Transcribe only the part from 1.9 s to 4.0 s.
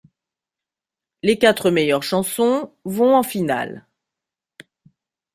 chansons vont en finale.